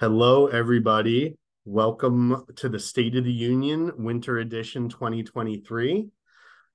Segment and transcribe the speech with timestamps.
[0.00, 1.36] Hello, everybody.
[1.64, 6.06] Welcome to the State of the Union Winter Edition 2023.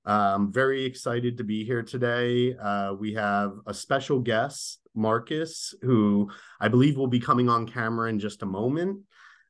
[0.04, 2.54] I'm very excited to be here today.
[2.54, 8.10] Uh, we have a special guest, Marcus, who I believe will be coming on camera
[8.10, 9.00] in just a moment,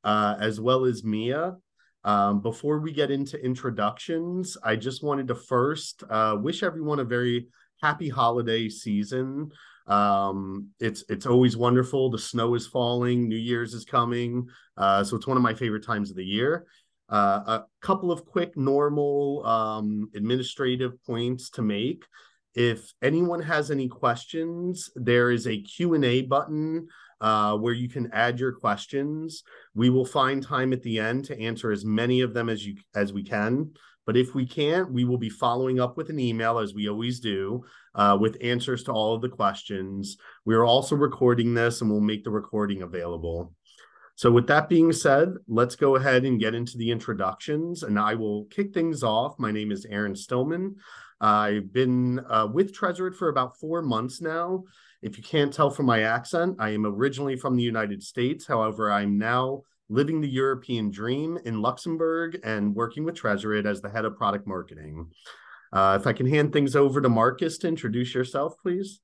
[0.04, 1.56] uh, as well as Mia.
[2.04, 7.04] Um, before we get into introductions, I just wanted to first uh, wish everyone a
[7.04, 7.48] very
[7.82, 9.50] happy holiday season.
[9.86, 12.10] Um, it's it's always wonderful.
[12.10, 13.28] The snow is falling.
[13.28, 16.66] New Year's is coming, uh, so it's one of my favorite times of the year.
[17.08, 22.04] Uh, a couple of quick normal um, administrative points to make.
[22.54, 26.86] If anyone has any questions, there is a Q&A button
[27.20, 29.42] uh, where you can add your questions.
[29.74, 32.76] We will find time at the end to answer as many of them as you
[32.94, 33.72] as we can.
[34.06, 37.20] But if we can't, we will be following up with an email as we always
[37.20, 40.16] do uh, with answers to all of the questions.
[40.44, 43.52] We are also recording this and we'll make the recording available.
[44.16, 47.82] So, with that being said, let's go ahead and get into the introductions.
[47.82, 49.38] And I will kick things off.
[49.38, 50.76] My name is Aaron Stillman.
[51.20, 54.64] I've been uh, with Tresorit for about four months now.
[55.02, 58.46] If you can't tell from my accent, I am originally from the United States.
[58.46, 63.90] However, I'm now living the European dream in Luxembourg and working with Tresorit as the
[63.90, 65.10] head of product marketing.
[65.72, 69.00] Uh, if I can hand things over to Marcus to introduce yourself, please.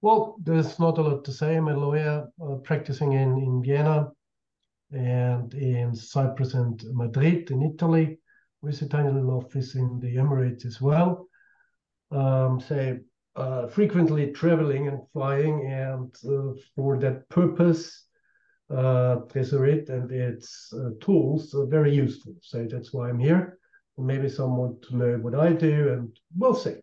[0.00, 1.56] Well, there's not a lot to say.
[1.56, 4.08] I'm a lawyer uh, practicing in, in Vienna
[4.90, 8.18] and in Cyprus and Madrid in Italy,
[8.62, 11.28] with a tiny little office in the Emirates as well.
[12.10, 13.00] Um, say,
[13.36, 18.06] uh, frequently traveling and flying, and uh, for that purpose,
[18.70, 22.34] uh, Tresorit and its uh, tools are very useful.
[22.42, 23.58] So that's why I'm here.
[23.96, 26.76] And maybe someone to know what I do, and we'll see.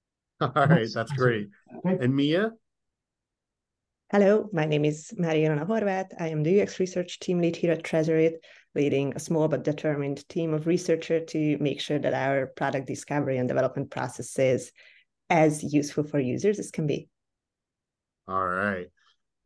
[0.40, 1.48] All right, that's great.
[1.84, 2.52] And Mia?
[4.10, 6.06] Hello, my name is Mariana Horvat.
[6.20, 8.34] I am the UX research team lead here at Tresorit,
[8.74, 13.38] leading a small but determined team of researchers to make sure that our product discovery
[13.38, 14.72] and development process is
[15.30, 17.08] as useful for users as can be.
[18.28, 18.86] All right.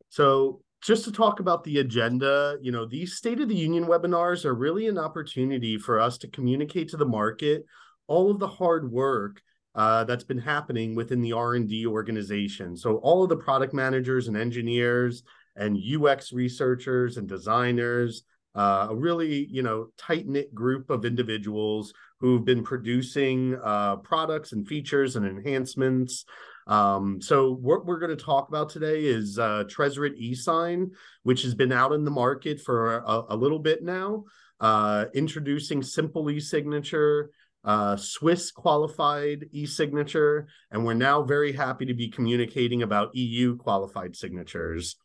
[0.09, 4.45] So just to talk about the agenda, you know, these State of the Union webinars
[4.45, 7.65] are really an opportunity for us to communicate to the market
[8.07, 9.41] all of the hard work
[9.75, 12.75] uh, that's been happening within the R&D organization.
[12.75, 15.23] So all of the product managers and engineers
[15.55, 18.23] and UX researchers and designers,
[18.55, 24.67] uh, a really, you know, tight-knit group of individuals who've been producing uh, products and
[24.67, 26.25] features and enhancements
[26.69, 30.91] um, so what we're going to talk about today is uh, Tresorit eSign,
[31.23, 34.25] which has been out in the market for a, a little bit now,
[34.59, 37.31] uh, introducing simple e-signature,
[37.63, 44.15] uh, Swiss qualified e-signature, and we're now very happy to be communicating about EU qualified
[44.15, 44.95] signatures.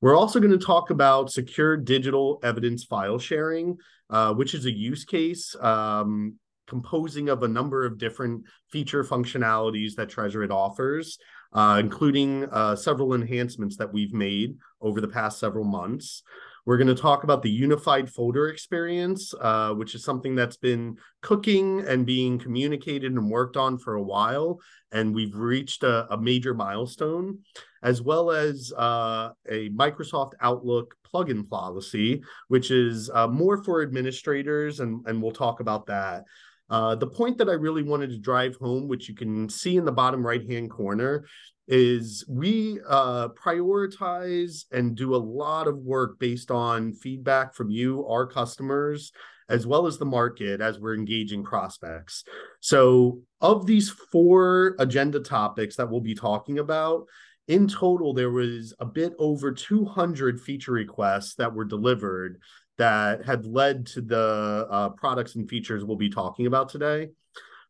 [0.00, 4.72] We're also going to talk about secure digital evidence file sharing, uh, which is a
[4.72, 6.36] use case um,
[6.68, 11.18] composing of a number of different feature functionalities that Tresorit offers,
[11.52, 16.22] uh, including uh, several enhancements that we've made over the past several months.
[16.66, 20.98] We're going to talk about the unified folder experience, uh, which is something that's been
[21.22, 24.60] cooking and being communicated and worked on for a while.
[24.92, 27.38] And we've reached a, a major milestone,
[27.82, 34.80] as well as uh, a Microsoft Outlook plugin policy, which is uh, more for administrators.
[34.80, 36.24] And, and we'll talk about that.
[36.70, 39.84] Uh, the point that I really wanted to drive home, which you can see in
[39.84, 41.26] the bottom right hand corner,
[41.66, 48.06] is we uh, prioritize and do a lot of work based on feedback from you,
[48.06, 49.12] our customers,
[49.50, 52.24] as well as the market as we're engaging prospects.
[52.60, 57.06] So, of these four agenda topics that we'll be talking about,
[57.48, 62.40] in total, there was a bit over 200 feature requests that were delivered
[62.78, 67.10] that had led to the uh, products and features we'll be talking about today.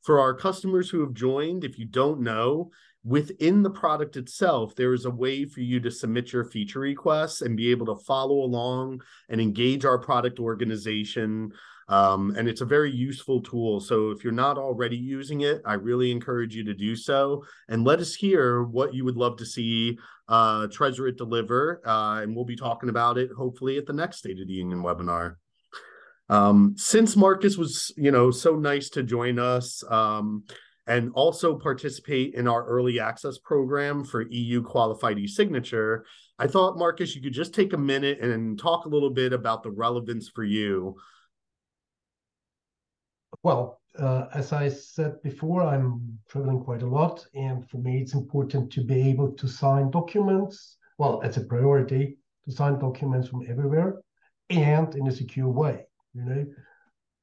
[0.05, 2.71] For our customers who have joined, if you don't know,
[3.05, 7.41] within the product itself, there is a way for you to submit your feature requests
[7.41, 11.53] and be able to follow along and engage our product organization
[11.89, 13.81] um, and it's a very useful tool.
[13.81, 17.85] So if you're not already using it, I really encourage you to do so and
[17.85, 19.99] let us hear what you would love to see
[20.29, 21.81] uh, Tresorit deliver.
[21.87, 24.83] Uh, and we'll be talking about it hopefully at the next State of the Union
[24.83, 25.37] webinar.
[26.29, 30.45] Um, since Marcus was, you know, so nice to join us um,
[30.87, 36.05] and also participate in our early access program for EU qualified e-signature,
[36.39, 39.63] I thought, Marcus, you could just take a minute and talk a little bit about
[39.63, 40.97] the relevance for you
[43.43, 48.15] well, uh, as I said before, I'm traveling quite a lot, and for me, it's
[48.15, 50.77] important to be able to sign documents.
[50.99, 53.97] Well, it's a priority to sign documents from everywhere
[54.51, 55.85] and in a secure way.
[56.15, 56.47] You know,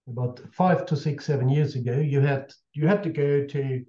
[0.07, 3.85] about five to six, seven years ago, you had you had to go to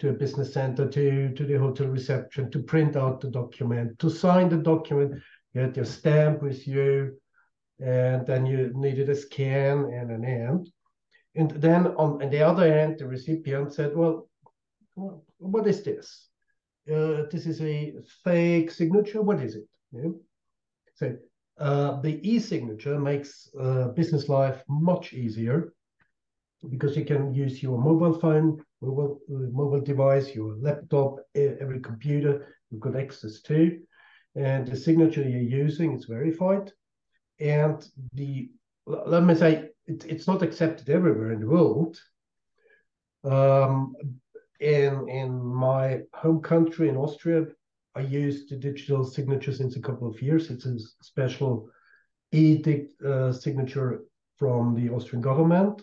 [0.00, 4.10] to a business center, to to the hotel reception, to print out the document, to
[4.10, 5.14] sign the document.
[5.52, 7.16] You had your stamp with you,
[7.80, 10.70] and then you needed a scan and an end.
[11.34, 14.28] And then on, the other hand, the recipient said, "Well,
[14.94, 16.28] what is this?
[16.88, 19.22] Uh, this is a fake signature.
[19.22, 20.10] What is it?" Yeah.
[20.94, 21.16] So
[21.58, 25.72] uh, the e-signature makes uh, business life much easier
[26.70, 32.54] because you can use your mobile phone, mobile uh, mobile device, your laptop, every computer
[32.70, 33.80] you've got access to,
[34.36, 36.70] and the signature you're using is verified.
[37.40, 38.50] And the
[38.86, 42.00] let me say it, it's not accepted everywhere in the world.
[43.24, 43.94] Um,
[44.60, 47.46] in in my home country in Austria,
[47.94, 50.50] I use the digital signature since a couple of years.
[50.50, 51.68] It's a special
[52.32, 54.04] edict uh, signature
[54.36, 55.82] from the Austrian government.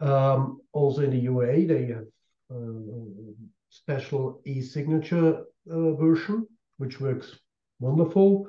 [0.00, 2.06] Um, also in the UAE, they have
[2.50, 3.32] a uh,
[3.70, 6.46] special e-signature uh, version,
[6.78, 7.38] which works
[7.78, 8.46] wonderful.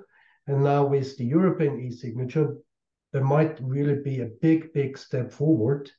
[0.48, 2.56] And now with the European e-signature,
[3.12, 5.92] there might really be a big, big step forward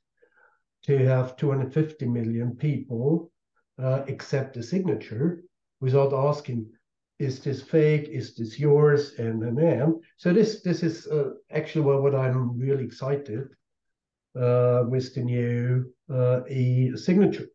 [0.85, 3.31] to have 250 million people
[3.79, 5.43] uh, accept the signature
[5.81, 6.67] without asking,
[7.19, 8.09] is this fake?
[8.09, 9.13] Is this yours?
[9.19, 13.49] And and then so this this is uh, actually what, what I'm really excited
[14.39, 17.47] uh, with the new uh, e-signature.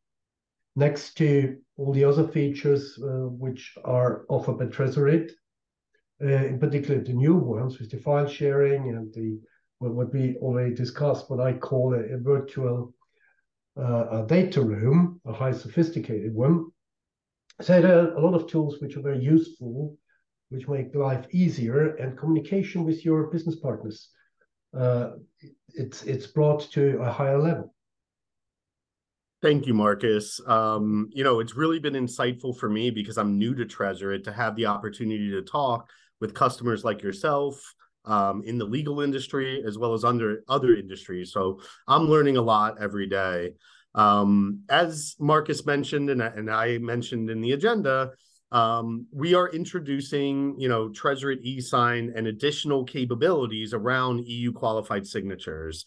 [0.76, 5.28] Next to all the other features uh, which are offered by uh,
[6.20, 9.40] in particular the new ones with the file sharing and the
[9.80, 12.94] what, we already discussed, what I call a, a virtual
[13.78, 16.66] uh, a data room, a high sophisticated one,
[17.62, 19.98] so there are a lot of tools which are very useful,
[20.50, 24.10] which make life easier, and communication with your business partners.
[24.78, 25.12] Uh,
[25.70, 27.74] it's it's brought to a higher level.
[29.42, 30.42] Thank you, Marcus.
[30.48, 34.32] Um, you know, it's really been insightful for me because I'm new to Tresorit to
[34.32, 37.62] have the opportunity to talk with customers like yourself
[38.06, 41.32] um, in the legal industry as well as under other industries.
[41.32, 43.54] So I'm learning a lot every day.
[43.96, 48.12] Um, as Marcus mentioned, and, and I mentioned in the agenda,
[48.52, 55.86] um, we are introducing, you know, Tresorit eSign and additional capabilities around EU qualified signatures.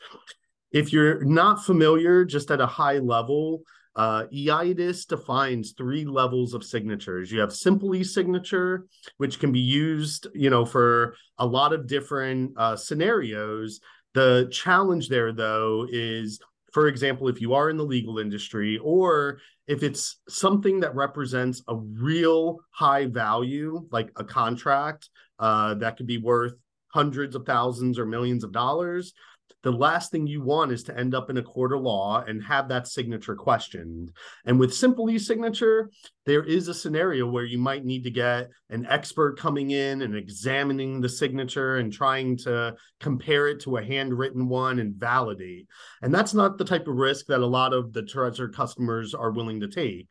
[0.73, 3.63] If you're not familiar, just at a high level,
[3.97, 7.31] uh, EIDAS defines three levels of signatures.
[7.31, 12.53] You have simple e-signature, which can be used, you know, for a lot of different
[12.57, 13.81] uh, scenarios.
[14.15, 16.41] The challenge there, though, is
[16.73, 21.63] for example, if you are in the legal industry or if it's something that represents
[21.69, 25.09] a real high value, like a contract
[25.39, 26.55] uh, that could be worth
[26.89, 29.13] hundreds of thousands or millions of dollars,
[29.63, 32.43] the last thing you want is to end up in a court of law and
[32.43, 34.11] have that signature questioned.
[34.47, 35.91] And with simple e-signature,
[36.25, 40.17] there is a scenario where you might need to get an expert coming in and
[40.17, 45.67] examining the signature and trying to compare it to a handwritten one and validate.
[46.03, 49.31] And that's not the type of risk that a lot of the Trezor customers are
[49.31, 50.09] willing to take.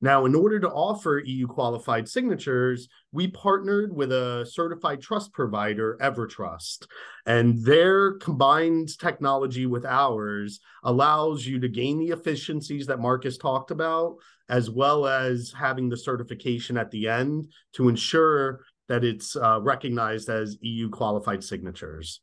[0.00, 5.98] Now, in order to offer EU qualified signatures, we partnered with a certified trust provider,
[6.00, 6.86] Evrotrust,
[7.26, 13.70] and their combined technology with ours allows you to gain the efficiencies that Marcus talked
[13.70, 14.16] about,
[14.48, 20.28] as well as having the certification at the end to ensure that it's uh, recognized
[20.28, 22.20] as EU qualified signatures.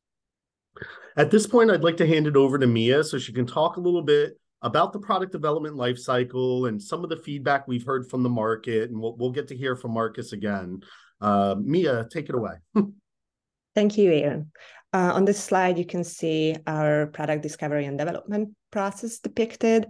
[1.16, 3.78] At this point, I'd like to hand it over to Mia so she can talk
[3.78, 8.10] a little bit about the product development lifecycle and some of the feedback we've heard
[8.10, 8.90] from the market.
[8.90, 10.82] And we'll, we'll get to hear from Marcus again.
[11.22, 12.56] Uh, Mia, take it away.
[13.76, 14.52] Thank you, Aaron.
[14.92, 19.86] Uh, on this slide, you can see our product discovery and development process depicted.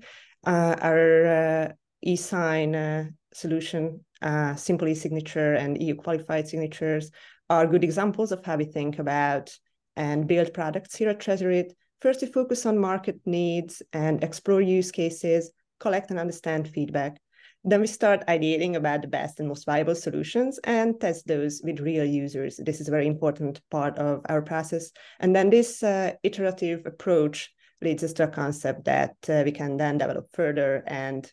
[0.45, 7.11] Uh, our uh, e-sign uh, solution, uh, simple e-signature and EU qualified signatures
[7.49, 9.55] are good examples of how we think about
[9.95, 11.71] and build products here at Tresorit
[12.01, 17.17] First, we focus on market needs and explore use cases, collect and understand feedback.
[17.63, 21.79] Then we start ideating about the best and most viable solutions and test those with
[21.79, 22.57] real users.
[22.57, 24.91] This is a very important part of our process.
[25.19, 29.77] And then this uh, iterative approach leads us to a concept that uh, we can
[29.77, 31.29] then develop further and,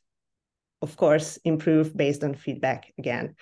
[0.80, 3.34] of course, improve based on feedback again.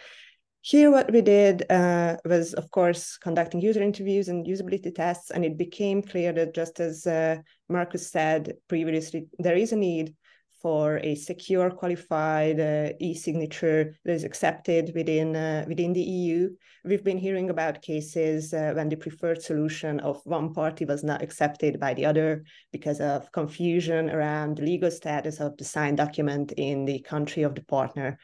[0.62, 5.43] Here, what we did uh, was, of course, conducting user interviews and usability tests, and
[5.43, 7.38] it became clear that just as uh,
[7.71, 10.14] Marcus said previously, there is a need
[10.61, 16.50] for a secure, qualified uh, e-signature that is accepted within uh, within the EU.
[16.85, 21.23] We've been hearing about cases uh, when the preferred solution of one party was not
[21.23, 26.52] accepted by the other because of confusion around the legal status of the signed document
[26.52, 28.19] in the country of the partner.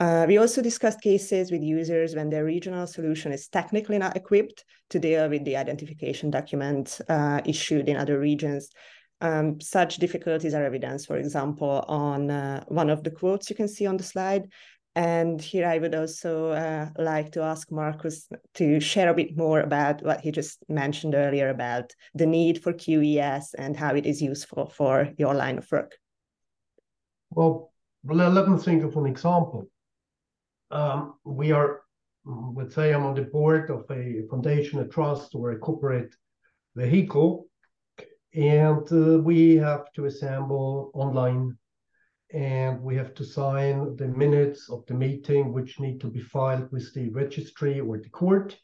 [0.00, 4.64] Uh, we also discussed cases with users when their regional solution is technically not equipped
[4.88, 8.70] to deal with the identification document uh, issued in other regions.
[9.20, 13.68] Um, such difficulties are evidenced, for example, on uh, one of the quotes you can
[13.68, 14.48] see on the slide.
[14.96, 19.60] And here I would also uh, like to ask Marcus to share a bit more
[19.60, 24.22] about what he just mentioned earlier about the need for QES and how it is
[24.22, 25.98] useful for your line of work.
[27.30, 27.70] Well,
[28.02, 29.68] let me think of an example
[30.70, 31.82] um, we are,
[32.24, 36.14] let's say I'm on the board of a foundation, a trust, or a corporate
[36.76, 37.46] vehicle,
[38.34, 41.56] and uh, we have to assemble online
[42.32, 46.70] and we have to sign the minutes of the meeting, which need to be filed
[46.70, 48.56] with the registry or the court.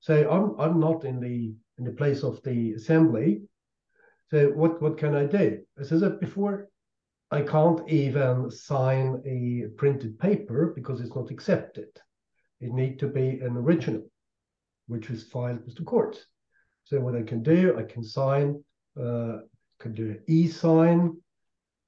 [0.00, 3.42] So I'm I'm not in the in the place of the assembly.
[4.30, 5.60] So what what can I do?
[5.78, 6.68] As I said before,
[7.30, 11.88] I can't even sign a printed paper because it's not accepted.
[12.60, 14.02] It need to be an original,
[14.86, 16.18] which is filed with the court.
[16.84, 18.64] So what I can do, I can sign,
[18.98, 19.40] uh,
[19.78, 21.18] can do an e-sign,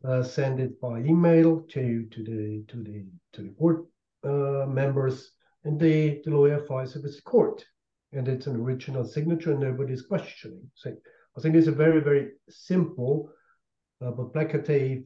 [0.04, 3.86] uh, send it by email to to the to the to the court
[4.24, 5.32] uh, members,
[5.64, 7.64] and the, the lawyer files it with the court,
[8.12, 10.70] and it's an original signature, and nobody's questioning.
[10.74, 10.94] So
[11.36, 13.30] I think it's a very very simple
[14.00, 15.04] uh, but placative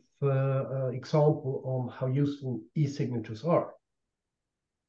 [0.92, 3.72] example on how useful e-signatures are.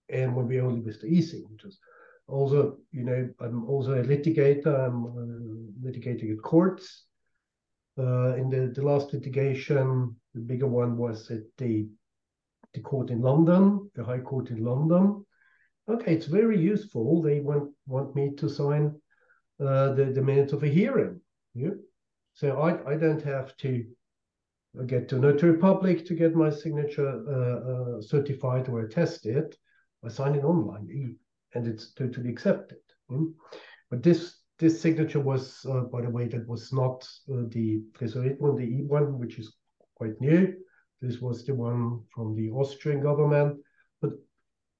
[0.09, 1.79] And when we only with the e-signatures.
[2.27, 4.87] Also, you know, I'm also a litigator.
[4.87, 7.05] I'm uh, litigating at courts.
[7.97, 11.87] Uh, in the, the last litigation, the bigger one was at the
[12.73, 15.25] the court in London, the High Court in London.
[15.87, 17.21] Okay, it's very useful.
[17.21, 18.99] They want want me to sign
[19.61, 21.21] uh, the the minutes of a hearing.
[21.53, 21.75] Yeah?
[22.33, 23.85] So I I don't have to
[24.83, 29.55] get to Notary Public to get my signature uh, uh, certified or attested.
[30.03, 31.17] I sign it online,
[31.53, 32.77] and it's totally accepted.
[33.09, 33.33] Mm?
[33.89, 38.39] But this this signature was, uh, by the way, that was not uh, the Tresorit
[38.39, 39.53] one, the E one, which is
[39.95, 40.53] quite new.
[41.01, 43.57] This was the one from the Austrian government,
[44.01, 44.11] but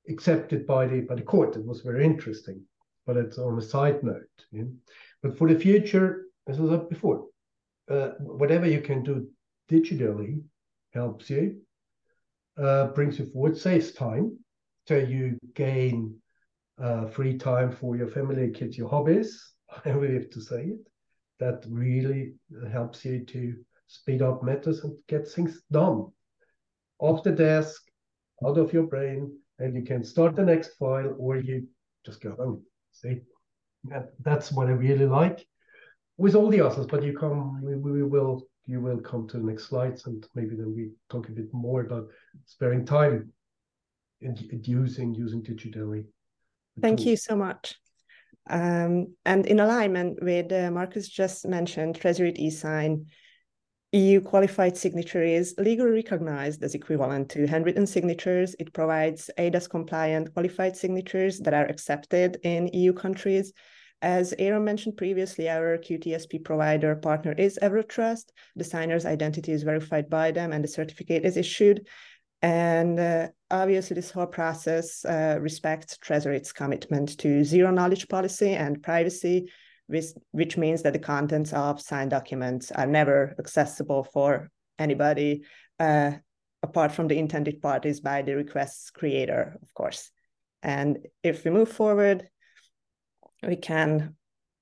[0.08, 1.56] accepted by the by the court.
[1.56, 2.62] It was very interesting,
[3.06, 4.46] but it's on a side note.
[4.52, 4.64] Yeah?
[5.22, 7.26] But for the future, as I said before,
[7.90, 9.28] uh, whatever you can do
[9.70, 10.42] digitally
[10.94, 11.62] helps you,
[12.58, 14.38] uh, brings you forward, saves time.
[14.88, 16.16] So you gain
[16.82, 19.54] uh, free time for your family, kids, your hobbies.
[19.86, 20.88] I really have to say it.
[21.40, 22.34] That really
[22.72, 23.56] helps you to
[23.88, 26.08] speed up matters and get things done
[27.00, 27.82] off the desk,
[28.46, 31.68] out of your brain, and you can start the next file or you
[32.06, 32.64] just go home.
[32.92, 33.22] See,
[34.24, 35.46] that's what I really like
[36.18, 36.88] with all the others.
[36.88, 40.56] But you come, we, we will you will come to the next slides and maybe
[40.56, 42.08] then we talk a bit more about
[42.46, 43.32] sparing time
[44.22, 46.06] and, using using digitally.
[46.82, 47.76] Thank you so much.
[48.50, 53.06] Um, and in alignment with uh, Marcus just mentioned, Tresorit eSign,
[53.92, 58.56] EU qualified signature is legally recognized as equivalent to handwritten signatures.
[58.60, 63.54] It provides eIDAS compliant qualified signatures that are accepted in EU countries
[64.02, 68.26] as Aaron mentioned previously, our QTSP provider partner is Evrotrust.
[68.56, 71.88] The signer's identity is verified by them and the certificate is issued.
[72.42, 78.84] And uh, obviously, this whole process uh, respects Tresorit's commitment to zero knowledge policy and
[78.84, 79.50] privacy,
[79.88, 85.44] which, which means that the contents of signed documents are never accessible for anybody
[85.80, 86.12] uh,
[86.62, 90.12] apart from the intended parties by the request's creator, of course.
[90.62, 92.28] And if we move forward,
[93.44, 94.16] we can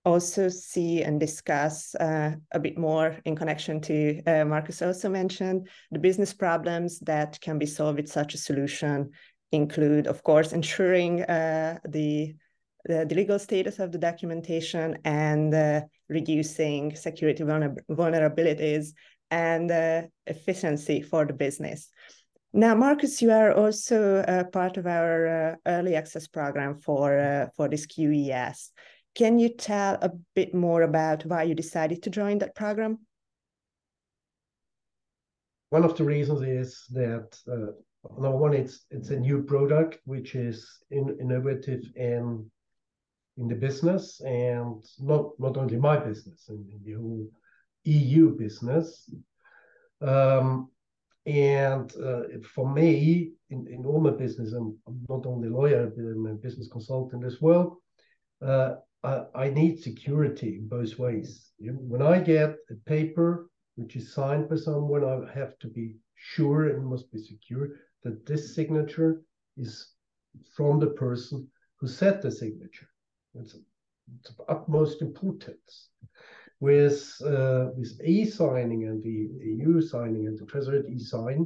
[0.06, 5.70] also see and discuss uh, a bit more in connection to uh, Marcus also mentioned
[5.92, 9.12] the business problems that can be solved with such a solution
[9.54, 12.36] include, of course, ensuring uh, the,
[12.86, 18.94] the, the legal status of the documentation and uh, reducing security vulner vulnerabilities
[19.32, 21.90] and uh, efficiency for the business.
[22.56, 27.48] Now, Marcus, you are also uh, part of our uh, early access program for uh,
[27.56, 28.70] for this QES.
[29.16, 33.00] Can you tell a bit more about why you decided to join that program?
[35.70, 37.74] One of the reasons is that uh,
[38.22, 42.46] number one, it's it's a new product which is in, innovative and
[43.38, 47.28] in the business, and not not only my business, in, in the whole
[47.86, 49.10] EU business.
[50.02, 50.70] Um,
[51.26, 52.22] and uh,
[52.54, 56.34] for me, in, in all my business, I'm, I'm not only a lawyer, I'm a
[56.34, 57.82] business consultant as well.
[58.42, 61.52] Uh, I, I, need security in both ways.
[61.60, 66.70] When I get a paper which is signed by someone, I have to be sure
[66.70, 67.70] and must be secure
[68.04, 69.22] that this signature
[69.56, 69.94] is
[70.56, 72.90] from the person who set the signature.
[73.36, 73.56] It's,
[74.20, 75.90] it's of utmost importance
[76.64, 79.20] with uh, with e-signing and the
[79.52, 81.46] EU signing and the Tresorit e-sign,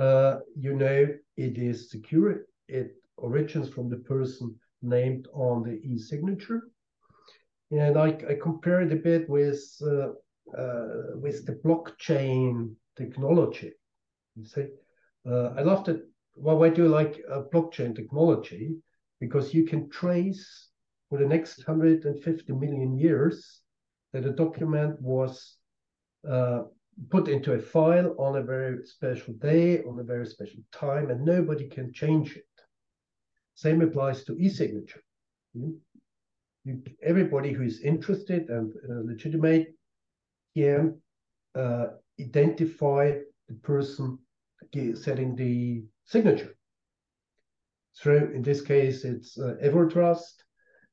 [0.00, 2.46] uh, you know it is secure.
[2.66, 2.88] It
[3.22, 6.62] originates from the person named on the e-signature,
[7.70, 10.12] and I, I compare it a bit with uh,
[10.60, 13.72] uh with the blockchain technology.
[14.36, 14.68] You see,
[15.30, 16.00] uh, I love that.
[16.34, 18.74] Well, why do you like uh, blockchain technology?
[19.20, 20.70] Because you can trace
[21.10, 23.63] for the next 150 million years
[24.14, 25.56] that a document was
[26.26, 26.62] uh,
[27.10, 31.24] put into a file on a very special day, on a very special time, and
[31.24, 32.44] nobody can change it.
[33.56, 35.02] Same applies to e-signature.
[35.52, 35.76] You,
[36.64, 39.74] you, everybody who is interested and uh, legitimate
[40.56, 41.00] can
[41.56, 41.86] uh,
[42.20, 43.18] identify
[43.48, 44.18] the person
[44.94, 46.54] setting the signature.
[47.92, 50.44] So in this case, it's uh, Evrotrust,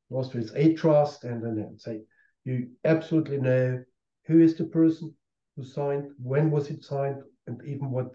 [0.09, 2.01] also it's A-Trust, and then say
[2.45, 3.83] you absolutely know
[4.25, 5.13] who is the person
[5.55, 8.11] who signed, when was it signed, and even what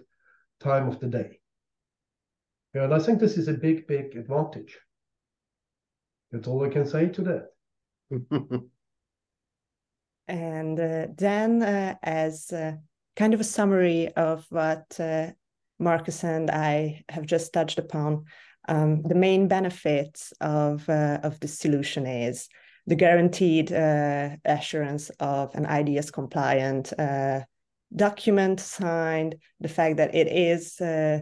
[0.60, 1.38] time of the day.
[2.74, 4.78] And I think this is a big, big advantage.
[6.30, 7.48] That's all I can say to that.
[10.28, 12.72] and uh, then, uh, as uh,
[13.16, 15.30] kind of a summary of what uh,
[15.78, 18.24] Marcus and I have just touched upon,
[18.68, 22.48] um, the main benefits of uh, of the solution is
[22.86, 27.40] the guaranteed uh, assurance of an eIDAS compliant uh,
[27.94, 31.20] document signed, the fact that it is uh,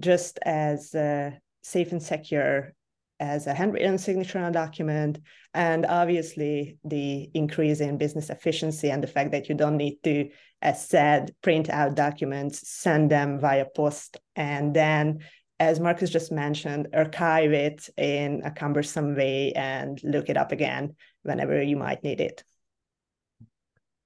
[0.00, 1.30] just as uh,
[1.62, 2.72] safe and secure
[3.18, 5.18] as a handwritten signature on a document,
[5.54, 10.28] and obviously the increase in business efficiency and the fact that you don't need to,
[10.60, 15.20] as said, print out documents, send them via post, and then
[15.58, 20.94] as Marcus just mentioned, archive it in a cumbersome way and look it up again
[21.26, 22.44] whenever you might need it.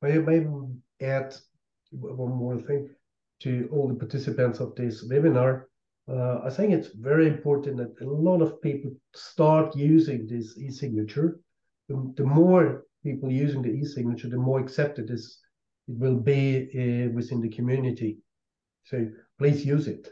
[0.02, 0.46] I may
[1.00, 1.34] add
[1.92, 2.90] one more thing
[3.40, 5.64] to all the participants of this webinar.
[6.08, 11.40] Uh, I think it's very important that a lot of people start using this e-signature.
[11.88, 15.20] The, the, more people using the e-signature, the more accepted it
[15.86, 18.18] will be uh, within the community.
[18.84, 20.08] So please use it.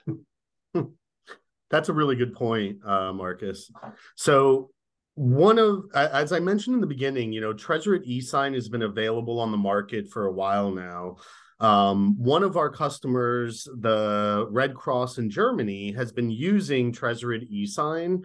[1.71, 3.71] That's a really good point, uh, Marcus.
[4.17, 4.71] So
[5.19, 9.41] one of as i mentioned in the beginning you know Tresorit e-sign has been available
[9.41, 11.17] on the market for a while now.
[11.61, 18.23] Um, one of our customers the red cross in germany has been using Tresorit e-sign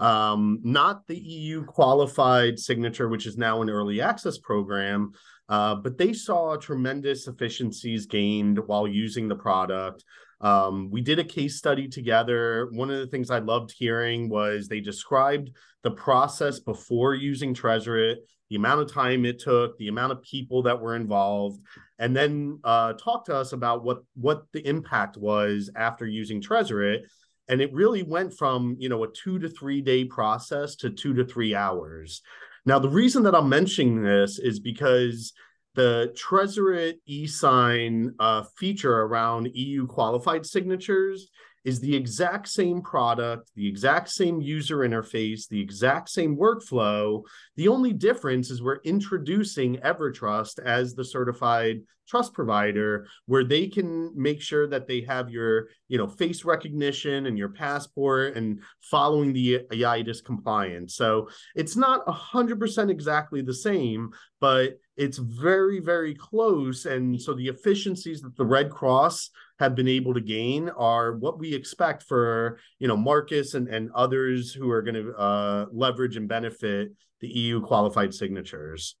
[0.00, 5.12] um, not the eu qualified signature which is now an early access program
[5.48, 10.04] uh, but they saw tremendous efficiencies gained while using the product
[10.44, 12.68] um, we did a case study together.
[12.70, 15.50] One of the things I loved hearing was they described
[15.82, 18.16] the process before using Tresorit,
[18.50, 21.62] the amount of time it took, the amount of people that were involved,
[21.98, 27.00] and then uh, talk to us about what what the impact was after using Tresorit.
[27.48, 31.14] And it really went from you know a two to three day process to two
[31.14, 32.20] to three hours.
[32.66, 35.32] Now the reason that I'm mentioning this is because
[35.74, 41.30] the Tresorit e-sign uh, feature around EU qualified signatures
[41.64, 47.22] is the exact same product, the exact same user interface, the exact same workflow.
[47.56, 54.10] The only difference is we're introducing Evrotrust as the certified trust provider where they can
[54.14, 59.32] make sure that they have your, you know, face recognition and your passport and following
[59.32, 60.94] the EIDAS compliance.
[60.94, 66.86] So it's not 100% exactly the same, but it's very, very close.
[66.86, 71.38] And so the efficiencies that the Red Cross have been able to gain are what
[71.38, 76.16] we expect for you know Marcus and, and others who are going to uh, leverage
[76.16, 78.96] and benefit the EU qualified signatures.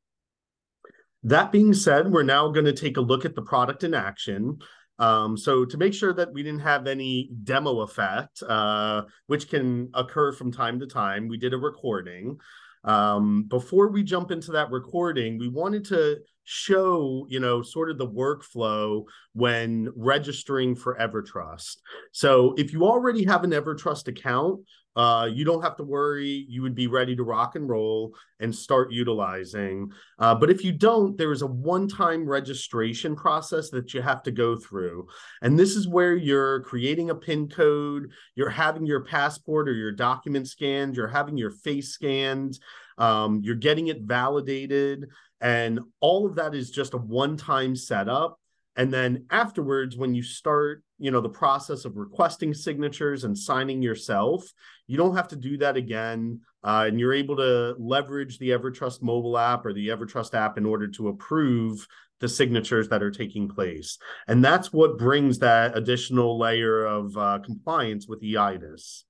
[1.24, 4.58] That being said, we're now going to take a look at the product in action.
[4.98, 9.90] Um, so to make sure that we didn't have any demo effect, uh, which can
[9.94, 12.38] occur from time to time, we did a recording.
[12.84, 17.96] Um, before we jump into that recording, we wanted to show, you know, sort of
[17.96, 21.78] the workflow when registering for Evrotrust.
[22.12, 24.60] So if you already have an Evrotrust account,
[24.96, 26.46] uh, you don't have to worry.
[26.48, 29.90] You would be ready to rock and roll and start utilizing.
[30.18, 34.22] Uh, but if you don't, there is a one time registration process that you have
[34.24, 35.06] to go through.
[35.42, 39.92] And this is where you're creating a PIN code, you're having your passport or your
[39.92, 42.58] document scanned, you're having your face scanned,
[42.98, 45.08] um, you're getting it validated.
[45.40, 48.38] And all of that is just a one time setup.
[48.76, 53.82] And then afterwards, when you start, you know, the process of requesting signatures and signing
[53.82, 54.52] yourself,
[54.86, 56.40] you don't have to do that again.
[56.62, 60.66] Uh, and you're able to leverage the Evrotrust mobile app or the Evrotrust app in
[60.66, 61.86] order to approve
[62.20, 63.98] the signatures that are taking place.
[64.28, 69.02] And that's what brings that additional layer of uh, compliance with EIDAS.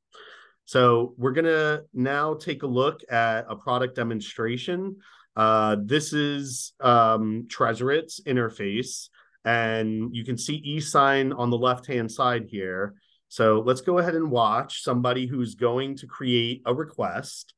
[0.65, 4.97] So we're going to now take a look at a product demonstration.
[5.37, 9.09] Uh, this is um, Tresorit's interface,
[9.45, 12.95] and you can see eSign on the left-hand side here.
[13.29, 17.55] So let's go ahead and watch somebody who's going to create a request.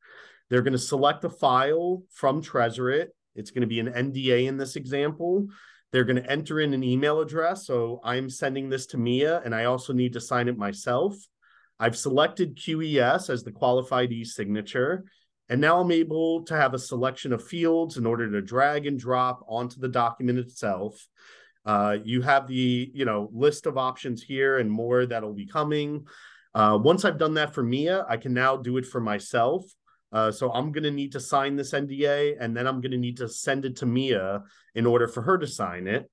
[0.48, 3.08] They're going to select a file from Tresorit.
[3.34, 5.48] It's going to be an NDA in this example.
[5.92, 7.66] They're going to enter in an email address.
[7.66, 11.14] So I'm sending this to Mia, and I also need to sign it myself.
[11.78, 15.04] I've selected QES as the qualified e-signature.
[15.48, 18.98] And now I'm able to have a selection of fields in order to drag and
[18.98, 21.06] drop onto the document itself.
[21.66, 26.06] Uh, you have the you know list of options here and more that'll be coming.
[26.54, 29.64] Uh, once I've done that for Mia, I can now do it for myself.
[30.12, 32.96] Uh, so I'm going to need to sign this NDA and then I'm going to
[32.96, 36.08] need to send it to Mia in order for her to sign it.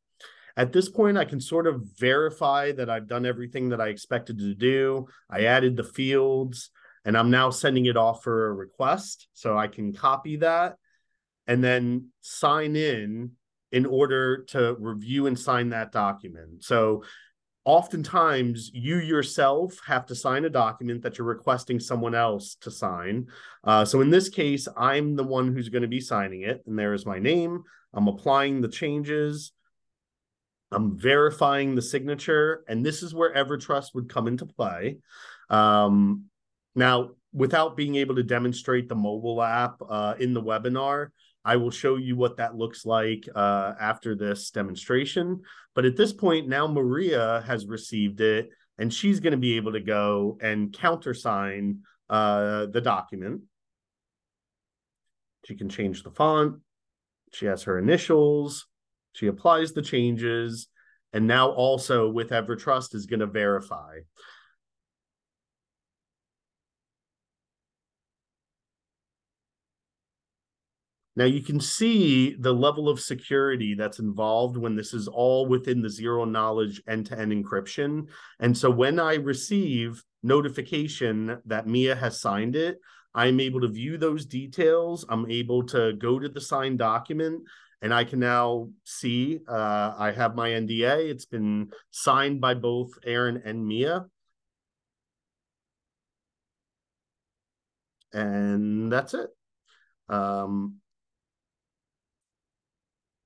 [0.58, 4.40] At this point, I can sort of verify that I've done everything that I expected
[4.40, 5.08] to do.
[5.30, 6.72] I added the fields
[7.06, 9.28] and I'm now sending it off for a request.
[9.34, 10.76] So I can copy that
[11.48, 13.32] and then sign in
[13.74, 16.64] in order to review and sign that document.
[16.64, 17.04] So
[17.66, 23.28] oftentimes you yourself have to sign a document that you're requesting someone else to sign.
[23.64, 26.78] Uh, so in this case, I'm the one who's going to be signing it, and
[26.78, 27.64] there is my name.
[27.94, 29.54] I'm applying the changes.
[30.72, 34.98] I'm verifying the signature, and this is where Evrotrust would come into play.
[35.50, 36.26] Um,
[36.76, 41.10] now, without being able to demonstrate the mobile app uh, in the webinar,
[41.46, 45.42] I will show you what that looks like uh, after this demonstration.
[45.76, 49.74] But at this point, now Maria has received it, and she's going to be able
[49.74, 51.80] to go and countersign
[52.10, 53.42] uh, the document.
[55.46, 56.62] She can change the font.
[57.34, 58.68] She has her initials.
[59.14, 60.68] She applies the changes,
[61.12, 64.00] and now also with Evrotrust is going to verify.
[71.16, 75.82] Now you can see the level of security that's involved when this is all within
[75.82, 78.08] the zero knowledge end-to-end encryption.
[78.40, 82.80] And so when I receive notification that Mia has signed it,
[83.14, 85.06] I'm able to view those details.
[85.08, 87.44] I'm able to go to the signed document
[87.84, 91.12] and I can now see uh, I have my NDA.
[91.12, 94.06] It's been signed by both Aaron and Mia.
[98.14, 99.30] And that's it.
[100.08, 100.78] Um,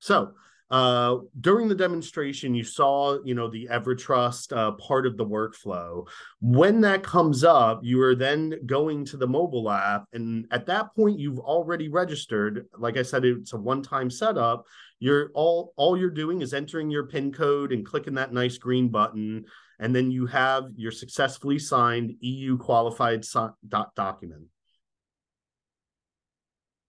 [0.08, 0.32] so
[0.70, 6.08] uh, during the demonstration, you saw, you know, the Evrotrust uh, part of the workflow.
[6.40, 10.96] When that comes up, you are then going to the mobile app, and at that
[10.96, 12.68] point, you've already registered.
[12.78, 14.66] Like I said, it's a one-time setup.
[15.00, 18.90] You're all all you're doing is entering your PIN code and clicking that nice green
[18.90, 19.46] button,
[19.80, 24.44] and then you have your successfully signed EU qualified so- doc- document.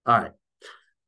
[0.06, 0.32] All right.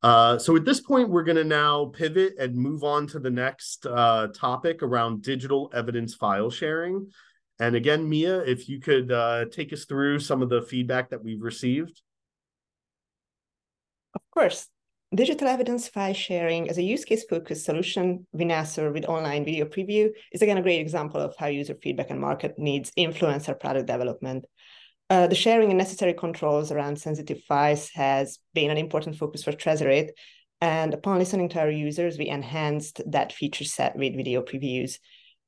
[0.02, 3.30] Uh, so at this point, we're going to now pivot and move on to the
[3.30, 7.10] next uh, topic around digital evidence file sharing.
[7.58, 11.22] And again, Mia, if you could uh, take us through some of the feedback that
[11.22, 12.00] we've received.
[14.14, 14.68] Of course.
[15.12, 20.08] Digital evidence file sharing as a use case focused solution, VNASR with online video preview,
[20.30, 23.88] is again a great example of how user feedback and market needs influence our product
[23.88, 24.46] development.
[25.10, 29.50] Uh, the sharing and necessary controls around sensitive files has been an important focus for
[29.50, 30.10] Tresorit.
[30.60, 34.98] And upon listening to our users, we enhanced that feature set with video previews.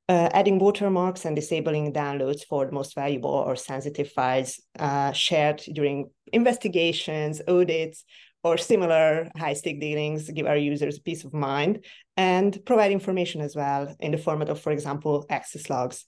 [0.09, 5.63] Uh, adding watermarks and disabling downloads for the most valuable or sensitive files uh, shared
[5.73, 8.03] during investigations, audits,
[8.43, 11.85] or similar high stake dealings give our users peace of mind
[12.17, 16.05] and provide information as well in the format of, for example, access logs.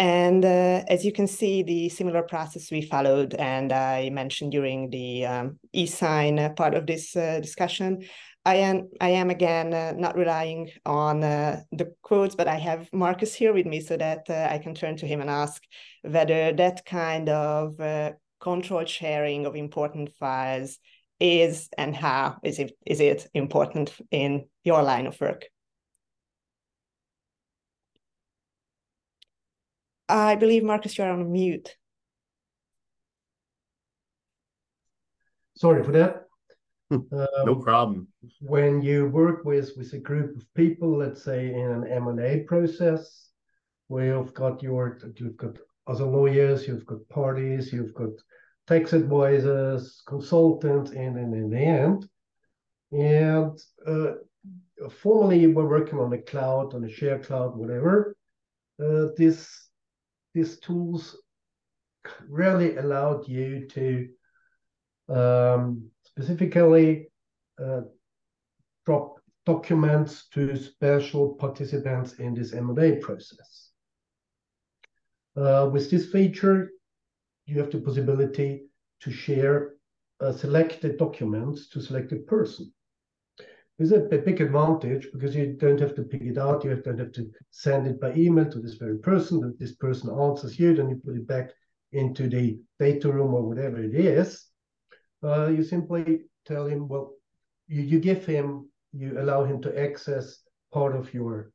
[0.00, 4.88] And uh, as you can see, the similar process we followed, and I mentioned during
[4.88, 8.06] the um, e-sign part of this uh, discussion,
[8.46, 12.88] I am I am again uh, not relying on uh, the quotes, but I have
[12.94, 15.62] Marcus here with me so that uh, I can turn to him and ask
[16.00, 20.78] whether that kind of uh, controlled sharing of important files
[21.20, 25.44] is and how is it is it important in your line of work?
[30.10, 31.76] I believe Marcus, you're on mute.
[35.56, 36.26] Sorry for that.
[36.90, 38.08] um, no problem.
[38.40, 43.28] When you work with with a group of people, let's say in an M&A process,
[43.88, 48.10] where you've got your you've got other lawyers, you've got parties, you've got
[48.66, 52.08] tax advisors, consultants, and, and in the end,
[52.92, 54.14] and uh,
[54.88, 58.16] formerly we're working on the cloud, on the shared cloud, whatever.
[58.82, 59.69] Uh, this
[60.34, 61.16] these tools
[62.28, 64.08] really allowed you to
[65.08, 67.08] um, specifically
[67.62, 67.82] uh,
[68.86, 69.16] drop
[69.46, 73.70] documents to special participants in this M&A process.
[75.36, 76.70] Uh, with this feature,
[77.46, 78.66] you have the possibility
[79.00, 79.74] to share
[80.20, 82.72] uh, selected documents to selected person.
[83.80, 86.64] Is a big advantage because you don't have to pick it out.
[86.64, 89.40] You don't have to send it by email to this very person.
[89.40, 91.48] That this person answers you, then you put it back
[91.92, 94.48] into the data room or whatever it is.
[95.22, 97.14] Uh, you simply tell him, well,
[97.68, 100.42] you, you give him, you allow him to access
[100.74, 101.50] part of your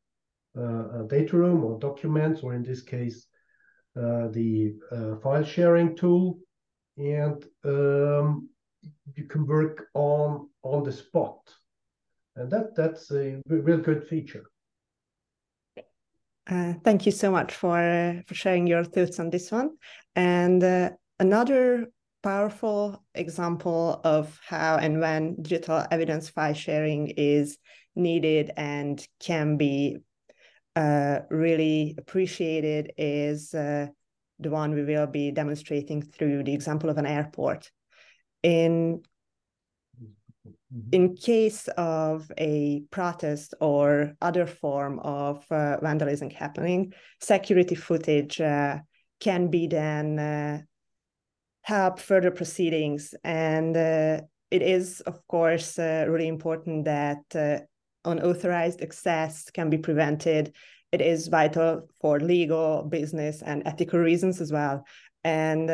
[0.57, 3.27] uh, uh data room or documents, or in this case,
[3.95, 6.39] uh, the uh, file sharing tool,
[6.97, 8.49] and um,
[9.13, 11.37] you can work on on the spot
[12.35, 14.43] and that that's a real good feature.
[16.47, 19.71] Uh, thank you so much for uh, for sharing your thoughts on this one.
[20.15, 21.87] And uh, another
[22.21, 27.57] powerful example of how and when digital evidence file sharing is
[27.95, 29.97] needed and can be
[30.75, 33.87] uh, really appreciated is uh,
[34.39, 37.71] the one we will be demonstrating through the example of an airport.
[38.43, 39.01] In.
[40.91, 48.79] In case of a protest or other form of uh, vandalism happening, security footage uh,
[49.19, 50.61] can be then uh,
[51.61, 53.13] help further proceedings.
[53.23, 57.59] And uh, it is, of course, uh, really important that uh,
[58.03, 60.53] unauthorized access can be prevented.
[60.91, 64.85] It is vital for legal, business, and ethical reasons as well.
[65.23, 65.69] And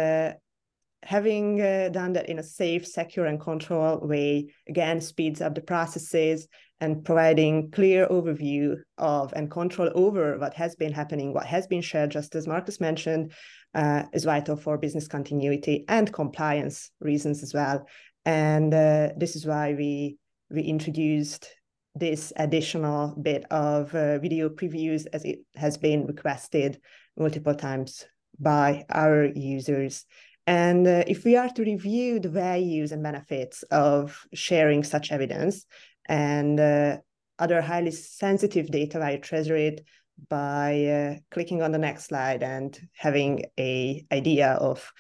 [1.04, 5.62] having uh, done that in a safe, secure, and controlled way, again, speeds up the
[5.62, 6.48] processes
[6.80, 11.82] and providing clear overview of and control over what has been happening, what has been
[11.82, 13.32] shared, just as Marcus mentioned,
[13.76, 17.88] uh, is vital for business continuity and compliance reasons as well.
[18.26, 20.18] And uh, this is why we
[20.50, 21.48] we introduced
[21.96, 26.80] this additional bit of uh, video previews as it has been requested
[27.18, 28.06] multiple times
[28.40, 30.06] by our users.
[30.48, 35.66] And uh, if we are to review the values and benefits of sharing such evidence
[36.08, 36.98] and uh,
[37.38, 39.82] other highly sensitive data via Tresorit
[40.30, 44.92] by uh, clicking on the next slide and having a idea of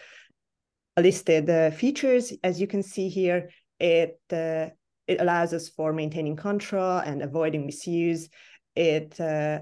[0.97, 3.49] listed uh, features, as you can see here,
[3.79, 4.67] it uh,
[5.07, 8.29] it allows us for maintaining control and avoiding misuse.
[8.75, 9.59] It uh,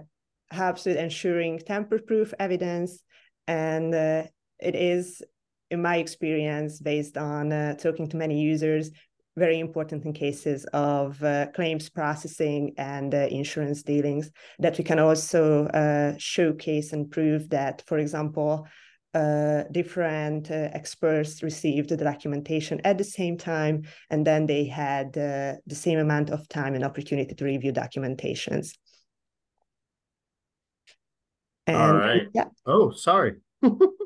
[0.52, 3.02] helps with ensuring tamper-proof evidence,
[3.48, 5.24] and it is
[5.72, 8.92] in my experience, based on uh, talking to many users,
[9.38, 15.00] very important in cases of uh, claims processing and uh, insurance dealings, that we can
[15.00, 18.68] also uh, showcase and prove that, for example,
[19.14, 25.14] uh, different uh, experts received the documentation at the same time, and then they had
[25.14, 28.76] the same amount of time and opportunity to review documentations.
[31.66, 32.28] And, All right.
[32.34, 32.46] Yeah.
[32.66, 33.36] Oh, sorry.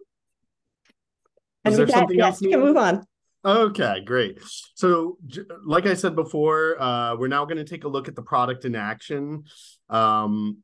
[1.66, 2.42] and there something yes?
[2.42, 3.06] You can move on.
[3.46, 4.40] Okay, great.
[4.76, 5.18] So,
[5.66, 8.64] like I said before, uh, we're now going to take a look at the product
[8.64, 9.44] in action.
[9.90, 10.60] Um,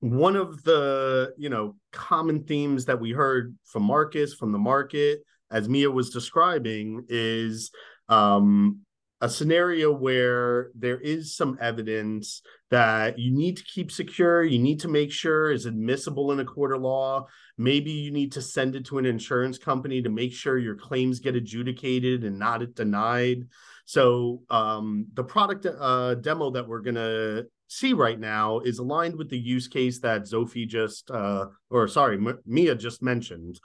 [0.00, 5.22] one of the you know common themes that we heard from Marcus from the market,
[5.50, 7.72] as Mia was describing, is
[8.08, 8.80] um,
[9.20, 14.80] a scenario where there is some evidence that you need to keep secure, you need
[14.80, 17.26] to make sure is admissible in a court of law.
[17.56, 21.18] Maybe you need to send it to an insurance company to make sure your claims
[21.18, 23.48] get adjudicated and not denied.
[23.86, 29.30] So um, the product uh, demo that we're gonna see right now is aligned with
[29.30, 33.58] the use case that Zophie just, uh, or sorry, M- Mia just mentioned.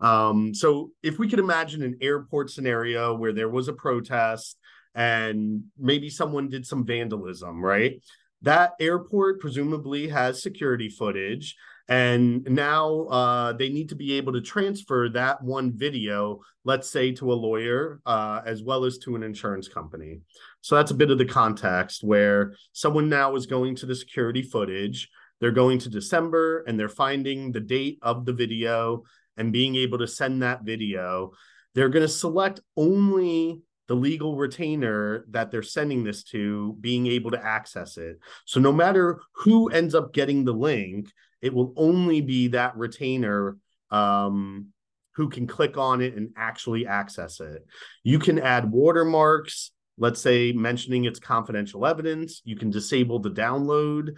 [0.00, 4.57] Um, so if we could imagine an airport scenario where there was a protest
[4.94, 8.02] and maybe someone did some vandalism, right?
[8.42, 11.56] That airport presumably has security footage
[11.88, 17.12] And now uh, they need to be able to transfer that one video, let's say
[17.12, 20.20] to a lawyer, uh, as well as to an insurance company.
[20.60, 24.42] So that's a bit of the context where someone now is going to the security
[24.42, 25.08] footage.
[25.40, 29.04] They're going to December and they're finding the date of the video
[29.38, 31.32] and being able to send that video.
[31.74, 37.30] They're going to select only the legal retainer that they're sending this to being able
[37.30, 38.18] to access it.
[38.44, 43.56] So no matter who ends up getting the link, it will only be that retainer
[43.90, 44.66] um,
[45.14, 47.66] who can click on it and actually access it.
[48.04, 52.42] You can add watermarks, let's say mentioning it's confidential evidence.
[52.44, 54.10] You can disable the download.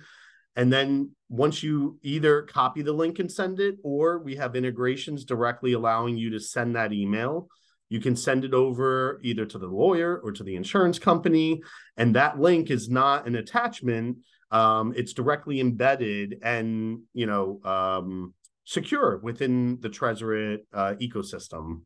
[0.56, 5.24] And then once you either copy the link and send it, or we have integrations
[5.24, 7.48] directly allowing you to send that email
[7.90, 11.60] you can send it over either to the lawyer or to the insurance company.
[11.98, 14.18] And that link is not an attachment.
[14.50, 18.32] Um, it's directly embedded and, you know, um,
[18.64, 21.82] secure within the Tresorit uh, ecosystem.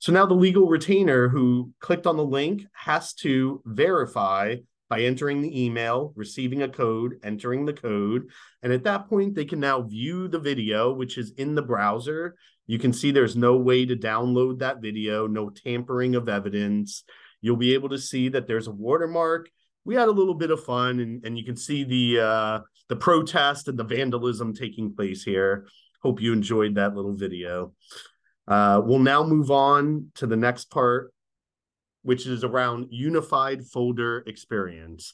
[0.00, 4.56] So now the legal retainer who clicked on the link has to verify
[4.90, 8.28] by entering the email, receiving a code, entering the code.
[8.62, 12.36] And at that point, they can now view the video, which is in the browser.
[12.66, 17.04] You can see there's no way to download that video, no tampering of evidence.
[17.40, 19.50] You'll be able to see that there's a watermark.
[19.84, 22.96] We had a little bit of fun, and, and you can see the uh, the
[22.96, 25.66] protest and the vandalism taking place here.
[26.02, 27.74] Hope you enjoyed that little video.
[28.48, 31.12] Uh, we'll now move on to the next part,
[32.02, 35.12] which is around unified folder experience.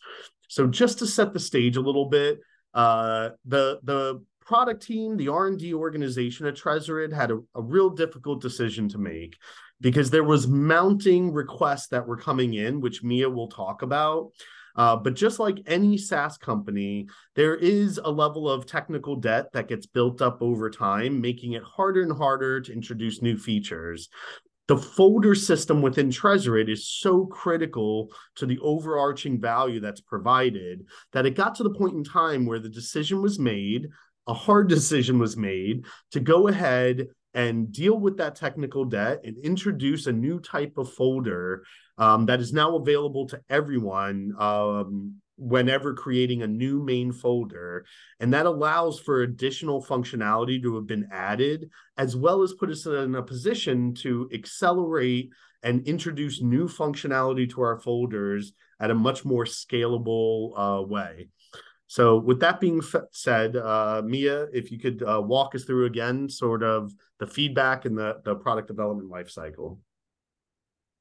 [0.48, 2.40] So just to set the stage a little bit,
[2.74, 8.42] uh, the the product team, the R&D organization at Tresorit had a, a real difficult
[8.42, 9.36] decision to make
[9.80, 14.32] because there was mounting requests that were coming in, which Mia will talk about.
[14.74, 19.68] Uh, but just like any SaaS company, there is a level of technical debt that
[19.68, 24.08] gets built up over time, making it harder and harder to introduce new features.
[24.66, 31.26] The folder system within Tresorit is so critical to the overarching value that's provided that
[31.26, 33.88] it got to the point in time where the decision was made
[34.30, 39.36] a hard decision was made to go ahead and deal with that technical debt and
[39.44, 41.64] introduce a new type of folder
[41.98, 47.84] um, that is now available to everyone um, whenever creating a new main folder.
[48.20, 52.86] And that allows for additional functionality to have been added, as well as put us
[52.86, 55.30] in a position to accelerate
[55.64, 61.30] and introduce new functionality to our folders at a much more scalable uh, way.
[61.90, 66.28] So, with that being said, uh, Mia, if you could uh, walk us through again,
[66.28, 69.78] sort of the feedback and the, the product development lifecycle.